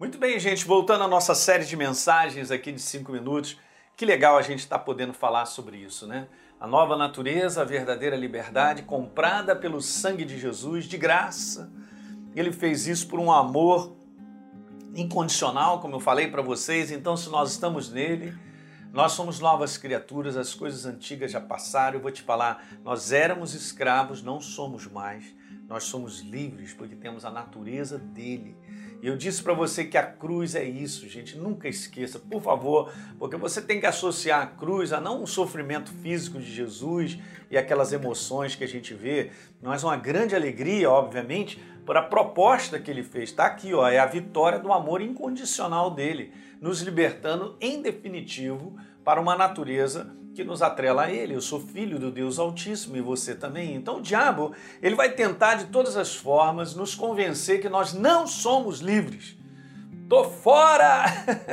Muito 0.00 0.16
bem, 0.16 0.40
gente, 0.40 0.64
voltando 0.64 1.04
à 1.04 1.06
nossa 1.06 1.34
série 1.34 1.66
de 1.66 1.76
mensagens 1.76 2.50
aqui 2.50 2.72
de 2.72 2.80
cinco 2.80 3.12
minutos, 3.12 3.58
que 3.94 4.06
legal 4.06 4.38
a 4.38 4.40
gente 4.40 4.60
estar 4.60 4.78
tá 4.78 4.82
podendo 4.82 5.12
falar 5.12 5.44
sobre 5.44 5.76
isso, 5.76 6.06
né? 6.06 6.26
A 6.58 6.66
nova 6.66 6.96
natureza, 6.96 7.60
a 7.60 7.66
verdadeira 7.66 8.16
liberdade, 8.16 8.82
comprada 8.82 9.54
pelo 9.54 9.78
sangue 9.82 10.24
de 10.24 10.38
Jesus, 10.38 10.86
de 10.86 10.96
graça. 10.96 11.70
Ele 12.34 12.50
fez 12.50 12.86
isso 12.86 13.08
por 13.08 13.20
um 13.20 13.30
amor 13.30 13.94
incondicional, 14.94 15.80
como 15.80 15.96
eu 15.96 16.00
falei 16.00 16.28
para 16.28 16.40
vocês. 16.40 16.90
Então, 16.90 17.14
se 17.14 17.28
nós 17.28 17.52
estamos 17.52 17.92
nele, 17.92 18.34
nós 18.94 19.12
somos 19.12 19.38
novas 19.38 19.76
criaturas, 19.76 20.34
as 20.34 20.54
coisas 20.54 20.86
antigas 20.86 21.30
já 21.30 21.42
passaram. 21.42 21.98
Eu 21.98 22.02
vou 22.02 22.10
te 22.10 22.22
falar, 22.22 22.66
nós 22.82 23.12
éramos 23.12 23.52
escravos, 23.52 24.22
não 24.22 24.40
somos 24.40 24.86
mais. 24.86 25.26
Nós 25.68 25.84
somos 25.84 26.20
livres 26.20 26.72
porque 26.72 26.96
temos 26.96 27.26
a 27.26 27.30
natureza 27.30 27.98
dele. 27.98 28.56
E 29.02 29.06
eu 29.06 29.16
disse 29.16 29.42
para 29.42 29.54
você 29.54 29.84
que 29.84 29.96
a 29.96 30.02
cruz 30.02 30.54
é 30.54 30.62
isso, 30.62 31.08
gente. 31.08 31.36
Nunca 31.38 31.68
esqueça, 31.68 32.18
por 32.18 32.42
favor, 32.42 32.92
porque 33.18 33.36
você 33.36 33.62
tem 33.62 33.80
que 33.80 33.86
associar 33.86 34.42
a 34.42 34.46
cruz 34.46 34.92
a 34.92 35.00
não 35.00 35.22
um 35.22 35.26
sofrimento 35.26 35.90
físico 35.90 36.38
de 36.38 36.52
Jesus 36.52 37.18
e 37.50 37.56
aquelas 37.56 37.92
emoções 37.92 38.54
que 38.54 38.64
a 38.64 38.68
gente 38.68 38.92
vê, 38.92 39.30
mas 39.62 39.82
uma 39.82 39.96
grande 39.96 40.34
alegria, 40.34 40.90
obviamente, 40.90 41.58
por 41.86 41.96
a 41.96 42.02
proposta 42.02 42.78
que 42.78 42.90
ele 42.90 43.02
fez. 43.02 43.30
Está 43.30 43.46
aqui, 43.46 43.72
ó, 43.72 43.88
é 43.88 43.98
a 43.98 44.06
vitória 44.06 44.58
do 44.58 44.72
amor 44.72 45.00
incondicional 45.00 45.90
dele, 45.90 46.32
nos 46.60 46.82
libertando 46.82 47.56
em 47.60 47.80
definitivo 47.80 48.76
para 49.04 49.20
uma 49.20 49.36
natureza 49.36 50.14
que 50.34 50.44
nos 50.44 50.62
atrela 50.62 51.04
a 51.04 51.10
ele. 51.10 51.34
Eu 51.34 51.40
sou 51.40 51.60
filho 51.60 51.98
do 51.98 52.10
Deus 52.10 52.38
Altíssimo 52.38 52.96
e 52.96 53.00
você 53.00 53.34
também. 53.34 53.74
Então 53.74 53.98
o 53.98 54.02
diabo, 54.02 54.54
ele 54.82 54.94
vai 54.94 55.10
tentar 55.10 55.54
de 55.54 55.66
todas 55.66 55.96
as 55.96 56.14
formas 56.14 56.74
nos 56.74 56.94
convencer 56.94 57.60
que 57.60 57.68
nós 57.68 57.92
não 57.92 58.26
somos 58.26 58.80
livres. 58.80 59.36
Tô 60.08 60.24
fora! 60.24 61.04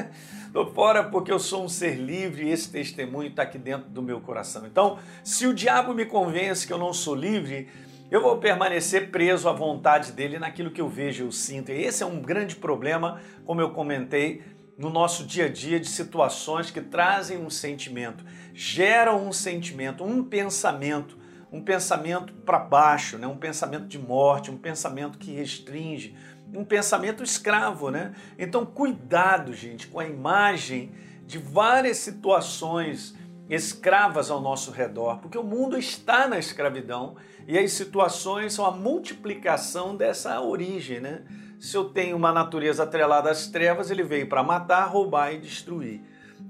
Tô 0.53 0.65
fora 0.65 1.03
porque 1.03 1.31
eu 1.31 1.37
sou 1.37 1.65
um 1.65 1.69
ser 1.69 1.95
livre 1.95 2.47
e 2.47 2.49
esse 2.49 2.71
testemunho 2.71 3.29
está 3.29 3.43
aqui 3.43 3.59
dentro 3.59 3.89
do 3.89 4.01
meu 4.01 4.19
coração. 4.19 4.65
Então, 4.65 4.97
se 5.23 5.45
o 5.45 5.53
diabo 5.53 5.93
me 5.93 6.05
convence 6.05 6.65
que 6.65 6.73
eu 6.73 6.79
não 6.79 6.93
sou 6.93 7.13
livre, 7.13 7.67
eu 8.09 8.21
vou 8.21 8.37
permanecer 8.37 9.11
preso 9.11 9.49
à 9.49 9.53
vontade 9.53 10.13
dele 10.13 10.39
naquilo 10.39 10.71
que 10.71 10.81
eu 10.81 10.87
vejo, 10.87 11.25
eu 11.25 11.31
sinto. 11.31 11.71
E 11.71 11.83
esse 11.83 12.01
é 12.01 12.05
um 12.05 12.21
grande 12.21 12.55
problema, 12.55 13.21
como 13.45 13.59
eu 13.59 13.71
comentei, 13.71 14.41
no 14.77 14.89
nosso 14.89 15.23
dia 15.23 15.45
a 15.45 15.49
dia 15.49 15.79
de 15.79 15.87
situações 15.87 16.69
que 16.69 16.81
trazem 16.81 17.37
um 17.37 17.49
sentimento, 17.49 18.23
geram 18.53 19.27
um 19.27 19.33
sentimento, 19.33 20.03
um 20.03 20.23
pensamento, 20.23 21.17
um 21.51 21.61
pensamento 21.61 22.31
para 22.33 22.59
baixo, 22.59 23.17
né? 23.17 23.25
um 23.25 23.37
pensamento 23.37 23.87
de 23.87 23.97
morte, 23.97 24.51
um 24.51 24.57
pensamento 24.57 25.17
que 25.17 25.31
restringe, 25.31 26.15
um 26.53 26.63
pensamento 26.63 27.23
escravo, 27.23 27.89
né? 27.89 28.13
Então, 28.37 28.65
cuidado, 28.65 29.53
gente, 29.53 29.87
com 29.87 29.99
a 29.99 30.05
imagem 30.05 30.91
de 31.25 31.37
várias 31.37 31.97
situações 31.97 33.15
escravas 33.49 34.29
ao 34.29 34.41
nosso 34.41 34.71
redor, 34.71 35.19
porque 35.19 35.37
o 35.37 35.43
mundo 35.43 35.77
está 35.77 36.27
na 36.27 36.37
escravidão 36.37 37.15
e 37.47 37.57
as 37.57 37.73
situações 37.73 38.53
são 38.53 38.65
a 38.65 38.71
multiplicação 38.71 39.95
dessa 39.95 40.39
origem, 40.41 40.99
né? 40.99 41.23
Se 41.59 41.75
eu 41.75 41.85
tenho 41.85 42.15
uma 42.15 42.31
natureza 42.31 42.83
atrelada 42.83 43.31
às 43.31 43.47
trevas, 43.47 43.89
ele 43.89 44.03
veio 44.03 44.27
para 44.27 44.43
matar, 44.43 44.85
roubar 44.85 45.33
e 45.33 45.39
destruir. 45.39 46.01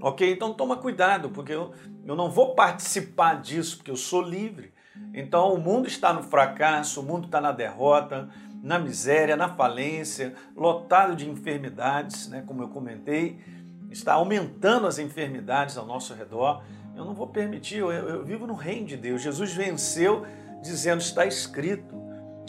Ok? 0.02 0.32
Então 0.32 0.54
toma 0.54 0.78
cuidado, 0.78 1.30
porque 1.30 1.54
eu, 1.54 1.74
eu 2.06 2.16
não 2.16 2.30
vou 2.30 2.54
participar 2.54 3.42
disso, 3.42 3.78
porque 3.78 3.92
eu 3.92 3.96
sou 3.96 4.22
livre. 4.22 4.74
Então 5.14 5.54
o 5.54 5.58
mundo 5.58 5.88
está 5.88 6.12
no 6.12 6.24
fracasso, 6.24 7.02
o 7.02 7.04
mundo 7.04 7.26
está 7.26 7.40
na 7.40 7.52
derrota, 7.52 8.30
na 8.62 8.78
miséria, 8.78 9.36
na 9.36 9.50
falência, 9.50 10.34
lotado 10.56 11.16
de 11.16 11.30
enfermidades, 11.30 12.28
né, 12.28 12.44
como 12.46 12.64
eu 12.64 12.68
comentei, 12.68 13.40
está 13.90 14.14
aumentando 14.14 14.88
as 14.88 15.00
enfermidades 15.00 15.78
ao 15.78 15.86
nosso 15.86 16.14
redor. 16.14 16.64
Eu 16.96 17.06
não 17.06 17.14
vou 17.14 17.28
permitir, 17.28 17.78
eu, 17.78 17.92
eu 17.92 18.26
vivo 18.26 18.46
no 18.46 18.56
reino 18.56 18.88
de 18.88 18.98
Deus. 18.98 19.22
Jesus 19.22 19.54
venceu 19.54 20.26
dizendo: 20.62 21.00
está 21.00 21.26
escrito 21.26 22.07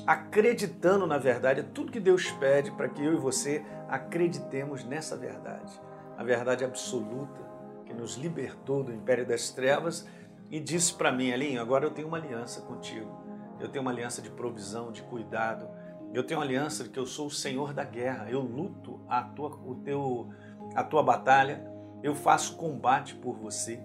acreditando 0.09 1.07
na 1.07 1.19
verdade, 1.19 1.61
é 1.61 1.63
tudo 1.63 1.93
que 1.93 2.01
Deus 2.01 2.31
pede 2.31 2.71
para 2.71 2.89
que 2.89 3.05
eu 3.05 3.13
e 3.13 3.17
você 3.17 3.63
acreditemos 3.91 4.83
nessa 4.83 5.15
verdade. 5.19 5.79
A 6.17 6.25
verdade 6.25 6.65
absoluta 6.65 7.39
que 7.85 7.93
nos 7.93 8.17
libertou 8.17 8.83
do 8.83 8.91
império 8.91 9.27
das 9.27 9.51
trevas 9.51 10.09
e 10.51 10.59
disse 10.59 10.95
para 10.95 11.13
mim, 11.13 11.31
Alinho, 11.31 11.61
agora 11.61 11.85
eu 11.85 11.91
tenho 11.91 12.09
uma 12.09 12.17
aliança 12.17 12.63
contigo. 12.63 13.23
Eu 13.61 13.69
tenho 13.69 13.83
uma 13.83 13.91
aliança 13.91 14.23
de 14.23 14.31
provisão, 14.31 14.91
de 14.91 15.03
cuidado. 15.03 15.69
Eu 16.15 16.25
tenho 16.25 16.41
uma 16.41 16.47
aliança 16.47 16.85
de 16.85 16.89
que 16.89 16.99
eu 16.99 17.05
sou 17.05 17.27
o 17.27 17.31
Senhor 17.31 17.75
da 17.75 17.85
guerra. 17.85 18.31
Eu 18.31 18.41
luto 18.41 19.03
a 19.11 19.23
tua, 19.23 19.51
o 19.63 19.75
teu, 19.75 20.31
a 20.75 20.83
tua 20.83 21.03
batalha. 21.03 21.63
Eu 22.03 22.15
faço 22.15 22.57
combate 22.57 23.15
por 23.15 23.37
você. 23.37 23.79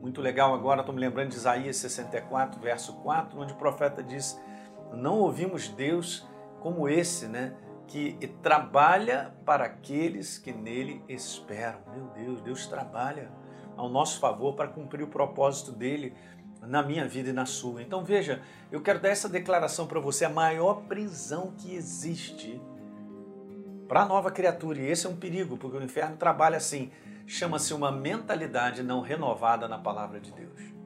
Muito 0.00 0.20
legal 0.20 0.52
agora, 0.52 0.80
estou 0.80 0.92
me 0.92 1.00
lembrando 1.00 1.28
de 1.28 1.36
Isaías 1.36 1.76
64, 1.76 2.60
verso 2.60 2.94
4, 2.94 3.40
onde 3.40 3.52
o 3.52 3.56
profeta 3.56 4.02
diz 4.02 4.40
não 4.92 5.18
ouvimos 5.18 5.68
Deus 5.68 6.26
como 6.60 6.88
esse, 6.88 7.26
né? 7.26 7.54
Que 7.86 8.14
trabalha 8.42 9.34
para 9.44 9.64
aqueles 9.64 10.38
que 10.38 10.52
nele 10.52 11.02
esperam. 11.08 11.80
Meu 11.92 12.06
Deus, 12.08 12.40
Deus 12.42 12.66
trabalha 12.66 13.30
ao 13.76 13.88
nosso 13.88 14.18
favor 14.20 14.54
para 14.54 14.68
cumprir 14.68 15.04
o 15.04 15.08
propósito 15.08 15.72
dele 15.72 16.14
na 16.60 16.82
minha 16.82 17.06
vida 17.06 17.30
e 17.30 17.32
na 17.32 17.46
sua. 17.46 17.82
Então 17.82 18.04
veja, 18.04 18.42
eu 18.70 18.82
quero 18.82 19.00
dar 19.00 19.08
essa 19.08 19.28
declaração 19.28 19.86
para 19.86 20.00
você: 20.00 20.24
a 20.24 20.30
maior 20.30 20.82
prisão 20.82 21.54
que 21.56 21.74
existe 21.74 22.60
para 23.88 24.02
a 24.02 24.04
nova 24.04 24.30
criatura. 24.30 24.80
E 24.80 24.86
esse 24.86 25.06
é 25.06 25.08
um 25.08 25.16
perigo, 25.16 25.56
porque 25.56 25.78
o 25.78 25.82
inferno 25.82 26.16
trabalha 26.16 26.58
assim. 26.58 26.90
Chama-se 27.26 27.74
uma 27.74 27.90
mentalidade 27.90 28.82
não 28.82 29.00
renovada 29.00 29.68
na 29.68 29.78
palavra 29.78 30.20
de 30.20 30.32
Deus. 30.32 30.77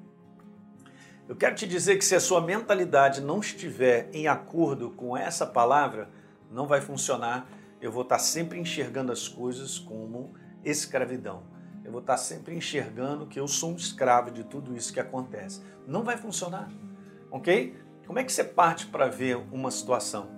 Eu 1.28 1.36
quero 1.36 1.54
te 1.54 1.66
dizer 1.66 1.96
que 1.96 2.04
se 2.04 2.14
a 2.14 2.20
sua 2.20 2.40
mentalidade 2.40 3.20
não 3.20 3.38
estiver 3.38 4.08
em 4.12 4.26
acordo 4.26 4.90
com 4.90 5.16
essa 5.16 5.46
palavra, 5.46 6.10
não 6.50 6.66
vai 6.66 6.80
funcionar. 6.80 7.46
Eu 7.80 7.92
vou 7.92 8.02
estar 8.02 8.18
sempre 8.18 8.58
enxergando 8.58 9.12
as 9.12 9.28
coisas 9.28 9.78
como 9.78 10.34
escravidão. 10.64 11.44
Eu 11.84 11.92
vou 11.92 12.00
estar 12.00 12.16
sempre 12.16 12.54
enxergando 12.54 13.26
que 13.26 13.38
eu 13.38 13.46
sou 13.46 13.72
um 13.72 13.76
escravo 13.76 14.30
de 14.30 14.44
tudo 14.44 14.76
isso 14.76 14.92
que 14.92 15.00
acontece. 15.00 15.62
Não 15.86 16.02
vai 16.02 16.16
funcionar, 16.16 16.68
ok? 17.30 17.76
Como 18.06 18.18
é 18.18 18.24
que 18.24 18.32
você 18.32 18.44
parte 18.44 18.86
para 18.86 19.06
ver 19.06 19.36
uma 19.52 19.70
situação? 19.70 20.28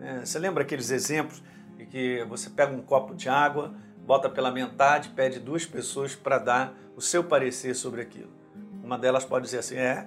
É, 0.00 0.20
você 0.20 0.38
lembra 0.38 0.62
aqueles 0.62 0.90
exemplos 0.90 1.42
de 1.76 1.86
que 1.86 2.24
você 2.24 2.50
pega 2.50 2.72
um 2.72 2.82
copo 2.82 3.14
de 3.14 3.28
água, 3.28 3.74
bota 4.06 4.28
pela 4.28 4.50
metade, 4.50 5.08
pede 5.10 5.40
duas 5.40 5.64
pessoas 5.64 6.14
para 6.14 6.38
dar 6.38 6.74
o 6.94 7.00
seu 7.00 7.24
parecer 7.24 7.74
sobre 7.74 8.02
aquilo. 8.02 8.30
Uma 8.82 8.98
delas 8.98 9.24
pode 9.24 9.46
dizer 9.46 9.58
assim: 9.58 9.76
é, 9.76 10.06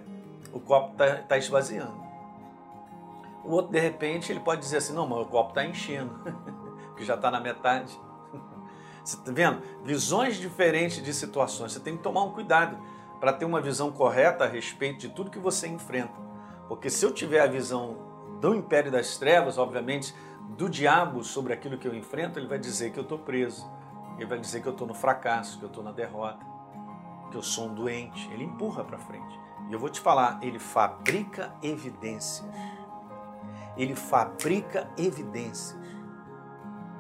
o 0.54 0.60
copo 0.60 0.92
está 0.92 1.24
tá 1.24 1.38
esvaziando. 1.38 2.08
O 3.44 3.52
outro, 3.52 3.72
de 3.72 3.80
repente, 3.80 4.32
ele 4.32 4.40
pode 4.40 4.62
dizer 4.62 4.78
assim: 4.78 4.94
não, 4.94 5.08
mas 5.08 5.20
o 5.20 5.26
copo 5.26 5.50
está 5.50 5.66
enchendo, 5.66 6.14
que 6.98 7.06
já 7.06 7.16
está 7.16 7.32
na 7.32 7.40
metade. 7.40 7.98
Você 9.04 9.16
está 9.16 9.32
vendo? 9.32 9.62
Visões 9.84 10.36
diferentes 10.36 11.02
de 11.02 11.14
situações. 11.14 11.72
Você 11.72 11.80
tem 11.80 11.96
que 11.96 12.04
tomar 12.04 12.24
um 12.24 12.32
cuidado 12.32 12.78
para 13.20 13.34
ter 13.34 13.46
uma 13.46 13.62
visão 13.62 13.92
correta 13.92 14.44
a 14.44 14.48
respeito 14.48 15.00
de 15.00 15.10
tudo 15.10 15.32
que 15.32 15.40
você 15.40 15.68
enfrenta. 15.68 16.14
Porque 16.68 16.90
se 16.90 17.06
eu 17.06 17.12
tiver 17.12 17.40
a 17.40 17.48
visão 17.48 17.98
do 18.42 18.54
império 18.54 18.92
das 18.92 19.18
trevas, 19.18 19.58
obviamente, 19.58 20.14
do 20.50 20.70
diabo 20.70 21.24
sobre 21.24 21.54
aquilo 21.54 21.78
que 21.78 21.88
eu 21.88 21.96
enfrento, 21.96 22.38
ele 22.38 22.48
vai 22.48 22.60
dizer 22.60 22.92
que 22.92 23.00
eu 23.00 23.04
estou 23.04 23.18
preso. 23.18 23.66
Ele 24.18 24.26
vai 24.26 24.40
dizer 24.40 24.62
que 24.62 24.68
eu 24.68 24.72
estou 24.74 24.88
no 24.88 24.94
fracasso, 24.94 25.58
que 25.58 25.64
eu 25.64 25.68
estou 25.68 25.84
na 25.84 25.92
derrota, 25.92 26.46
que 27.32 27.38
eu 27.38 27.44
sou 27.44 27.68
um 27.68 27.74
doente. 27.74 28.30
Ele 28.32 28.44
empurra 28.44 28.84
para 28.84 28.98
frente. 28.98 29.47
E 29.70 29.74
eu 29.74 29.80
vou 29.80 29.90
te 29.90 30.00
falar, 30.00 30.40
ele 30.42 30.60
fabrica 30.60 31.54
evidências. 31.62 32.48
Ele 33.76 33.96
fabrica 33.96 34.90
evidências 34.98 35.78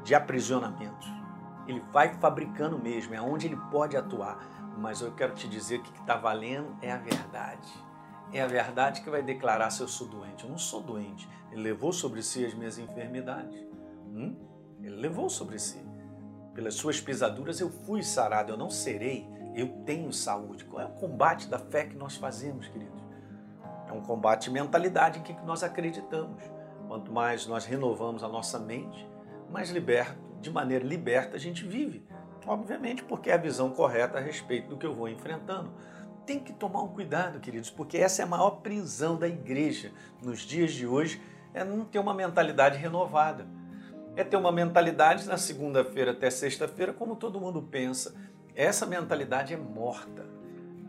de 0.04 0.14
aprisionamento. 0.14 1.08
Ele 1.68 1.82
vai 1.92 2.14
fabricando 2.16 2.78
mesmo, 2.78 3.14
é 3.14 3.22
onde 3.22 3.48
ele 3.48 3.58
pode 3.72 3.98
atuar. 3.98 4.40
Mas 4.78 5.02
eu 5.02 5.12
quero 5.12 5.34
te 5.34 5.48
dizer 5.48 5.82
que 5.82 5.90
o 5.90 5.94
que 5.94 6.02
está 6.02 6.16
valendo 6.16 6.76
é 6.82 6.92
a 6.92 6.98
verdade. 6.98 7.68
É 8.32 8.42
a 8.42 8.48
verdade 8.48 9.02
que 9.02 9.10
vai 9.10 9.24
declarar 9.24 9.70
se 9.70 9.82
eu 9.82 9.88
sou 9.88 10.08
doente. 10.08 10.44
Eu 10.44 10.50
não 10.50 10.58
sou 10.58 10.82
doente. 10.82 11.28
Ele 11.52 11.62
levou 11.62 11.92
sobre 11.92 12.22
si 12.22 12.46
as 12.46 12.54
minhas 12.54 12.78
enfermidades. 12.78 13.58
Hum? 14.06 14.36
Ele 14.82 14.96
levou 14.96 15.30
sobre 15.30 15.58
si. 15.58 15.82
Pelas 16.54 16.76
suas 16.76 17.00
pisaduras 17.00 17.60
eu 17.60 17.70
fui 17.70 18.04
sarado, 18.04 18.52
eu 18.52 18.58
não 18.58 18.70
serei 18.70 19.28
eu 19.58 19.68
tenho 19.86 20.14
saúde. 20.14 20.66
Qual 20.66 20.82
é 20.82 20.86
o 20.86 20.90
combate 20.90 21.48
da 21.48 21.58
fé 21.58 21.86
que 21.86 21.96
nós 21.96 22.16
fazemos, 22.16 22.68
queridos? 22.68 23.02
É 23.88 23.92
um 23.92 24.02
combate 24.02 24.46
de 24.46 24.52
mentalidade 24.52 25.20
em 25.20 25.24
que 25.24 25.34
nós 25.46 25.64
acreditamos. 25.64 26.44
Quanto 26.88 27.12
mais 27.12 27.48
nós 27.48 27.66
renovamos 27.66 28.24
a 28.24 28.28
nossa 28.28 28.60
mente, 28.60 29.10
mais 29.50 29.70
liberto, 29.70 30.18
de 30.40 30.52
maneira 30.52 30.86
liberta 30.86 31.36
a 31.36 31.40
gente 31.40 31.66
vive. 31.66 32.06
Obviamente, 32.46 33.04
porque 33.04 33.30
é 33.30 33.34
a 33.34 33.38
visão 33.38 33.72
correta 33.72 34.18
a 34.18 34.22
respeito 34.22 34.70
do 34.70 34.78
que 34.78 34.86
eu 34.86 34.94
vou 34.94 35.10
enfrentando. 35.10 35.72
Tem 36.26 36.40
que 36.40 36.54
tomar 36.54 36.82
um 36.82 36.90
cuidado, 36.90 37.40
queridos, 37.40 37.70
porque 37.70 37.98
essa 37.98 38.22
é 38.22 38.26
a 38.26 38.28
maior 38.28 38.62
prisão 38.62 39.18
da 39.18 39.28
igreja 39.28 39.92
nos 40.22 40.42
dias 40.42 40.72
de 40.72 40.86
hoje, 40.86 41.22
é 41.54 41.64
não 41.64 41.84
ter 41.84 42.00
uma 42.00 42.14
mentalidade 42.14 42.78
renovada. 42.78 43.48
é 44.16 44.24
ter 44.24 44.36
uma 44.36 44.52
mentalidade 44.52 45.28
na 45.28 45.38
segunda-feira 45.38 46.12
até 46.12 46.30
sexta-feira 46.32 46.92
como 46.92 47.16
todo 47.16 47.40
mundo 47.40 47.62
pensa. 47.62 48.16
Essa 48.58 48.88
mentalidade 48.88 49.54
é 49.54 49.58
morta. 49.58 50.26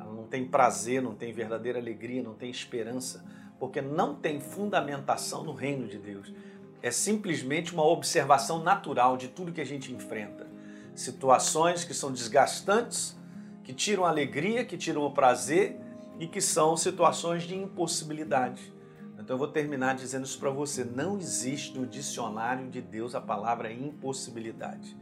Ela 0.00 0.10
não 0.10 0.24
tem 0.24 0.48
prazer, 0.48 1.02
não 1.02 1.14
tem 1.14 1.34
verdadeira 1.34 1.78
alegria, 1.78 2.22
não 2.22 2.32
tem 2.32 2.50
esperança, 2.50 3.22
porque 3.60 3.82
não 3.82 4.14
tem 4.14 4.40
fundamentação 4.40 5.44
no 5.44 5.52
reino 5.52 5.86
de 5.86 5.98
Deus. 5.98 6.32
É 6.80 6.90
simplesmente 6.90 7.74
uma 7.74 7.84
observação 7.84 8.62
natural 8.62 9.18
de 9.18 9.28
tudo 9.28 9.52
que 9.52 9.60
a 9.60 9.66
gente 9.66 9.92
enfrenta. 9.92 10.46
Situações 10.94 11.84
que 11.84 11.92
são 11.92 12.10
desgastantes, 12.10 13.14
que 13.62 13.74
tiram 13.74 14.06
a 14.06 14.08
alegria, 14.08 14.64
que 14.64 14.78
tiram 14.78 15.02
o 15.02 15.10
prazer 15.10 15.78
e 16.18 16.26
que 16.26 16.40
são 16.40 16.74
situações 16.74 17.42
de 17.42 17.54
impossibilidade. 17.54 18.72
Então 19.18 19.34
eu 19.34 19.38
vou 19.38 19.48
terminar 19.48 19.94
dizendo 19.94 20.24
isso 20.24 20.38
para 20.38 20.48
você. 20.48 20.84
Não 20.84 21.18
existe 21.18 21.78
no 21.78 21.86
dicionário 21.86 22.70
de 22.70 22.80
Deus 22.80 23.14
a 23.14 23.20
palavra 23.20 23.70
impossibilidade. 23.70 24.96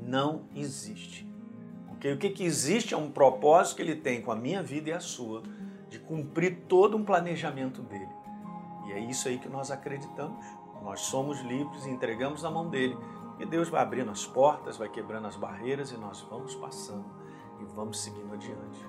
Não 0.00 0.46
existe. 0.54 1.35
Okay? 2.06 2.12
O 2.12 2.18
que, 2.18 2.30
que 2.30 2.44
existe 2.44 2.94
é 2.94 2.96
um 2.96 3.10
propósito 3.10 3.76
que 3.76 3.82
ele 3.82 3.96
tem 3.96 4.20
com 4.20 4.30
a 4.30 4.36
minha 4.36 4.62
vida 4.62 4.90
e 4.90 4.92
a 4.92 5.00
sua, 5.00 5.42
de 5.88 5.98
cumprir 5.98 6.64
todo 6.68 6.96
um 6.96 7.04
planejamento 7.04 7.82
dele. 7.82 8.08
E 8.86 8.92
é 8.92 8.98
isso 9.00 9.28
aí 9.28 9.38
que 9.38 9.48
nós 9.48 9.70
acreditamos. 9.70 10.44
Nós 10.82 11.00
somos 11.00 11.40
livres 11.40 11.84
e 11.86 11.90
entregamos 11.90 12.42
na 12.42 12.50
mão 12.50 12.68
dele. 12.68 12.96
E 13.38 13.44
Deus 13.44 13.68
vai 13.68 13.82
abrindo 13.82 14.10
as 14.10 14.24
portas, 14.24 14.76
vai 14.76 14.88
quebrando 14.88 15.26
as 15.26 15.36
barreiras 15.36 15.90
e 15.90 15.96
nós 15.96 16.20
vamos 16.30 16.54
passando 16.54 17.04
e 17.60 17.64
vamos 17.64 18.00
seguindo 18.00 18.32
adiante. 18.32 18.86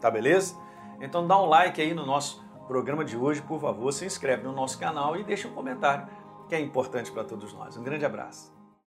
Tá 0.00 0.10
beleza? 0.10 0.56
Então 1.00 1.26
dá 1.26 1.40
um 1.40 1.46
like 1.46 1.80
aí 1.80 1.94
no 1.94 2.04
nosso 2.04 2.44
programa 2.66 3.04
de 3.04 3.16
hoje, 3.16 3.40
por 3.40 3.60
favor, 3.60 3.92
se 3.92 4.04
inscreve 4.04 4.42
no 4.42 4.52
nosso 4.52 4.78
canal 4.78 5.16
e 5.16 5.24
deixa 5.24 5.48
um 5.48 5.52
comentário 5.52 6.06
que 6.48 6.54
é 6.54 6.60
importante 6.60 7.10
para 7.10 7.24
todos 7.24 7.52
nós. 7.54 7.76
Um 7.76 7.82
grande 7.82 8.04
abraço. 8.04 8.57